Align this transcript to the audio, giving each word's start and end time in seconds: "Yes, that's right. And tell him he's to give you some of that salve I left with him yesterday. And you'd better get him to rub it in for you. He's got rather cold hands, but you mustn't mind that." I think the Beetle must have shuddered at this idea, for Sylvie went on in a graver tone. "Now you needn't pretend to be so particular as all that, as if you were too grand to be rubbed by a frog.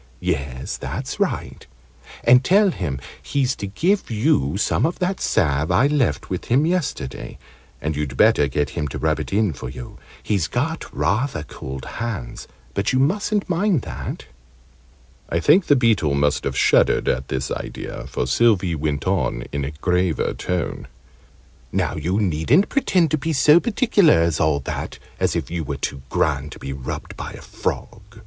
"Yes, 0.19 0.77
that's 0.77 1.19
right. 1.19 1.67
And 2.23 2.43
tell 2.43 2.71
him 2.71 2.99
he's 3.21 3.55
to 3.57 3.67
give 3.67 4.09
you 4.09 4.57
some 4.57 4.83
of 4.83 4.97
that 4.97 5.21
salve 5.21 5.69
I 5.69 5.85
left 5.85 6.27
with 6.27 6.45
him 6.45 6.65
yesterday. 6.65 7.37
And 7.79 7.95
you'd 7.95 8.17
better 8.17 8.47
get 8.47 8.71
him 8.71 8.87
to 8.87 8.97
rub 8.97 9.19
it 9.19 9.31
in 9.31 9.53
for 9.53 9.69
you. 9.69 9.99
He's 10.23 10.47
got 10.47 10.85
rather 10.91 11.43
cold 11.43 11.85
hands, 11.85 12.47
but 12.73 12.91
you 12.91 12.97
mustn't 12.97 13.47
mind 13.47 13.83
that." 13.83 14.25
I 15.29 15.39
think 15.39 15.67
the 15.67 15.75
Beetle 15.75 16.15
must 16.15 16.45
have 16.45 16.57
shuddered 16.57 17.07
at 17.07 17.27
this 17.27 17.51
idea, 17.51 18.07
for 18.07 18.25
Sylvie 18.25 18.73
went 18.73 19.05
on 19.05 19.43
in 19.51 19.63
a 19.63 19.69
graver 19.69 20.33
tone. 20.33 20.87
"Now 21.71 21.93
you 21.95 22.19
needn't 22.19 22.69
pretend 22.69 23.11
to 23.11 23.19
be 23.19 23.33
so 23.33 23.59
particular 23.59 24.15
as 24.19 24.39
all 24.39 24.61
that, 24.61 24.97
as 25.19 25.35
if 25.35 25.51
you 25.51 25.63
were 25.63 25.77
too 25.77 26.01
grand 26.09 26.53
to 26.53 26.57
be 26.57 26.73
rubbed 26.73 27.15
by 27.15 27.33
a 27.33 27.41
frog. 27.43 28.01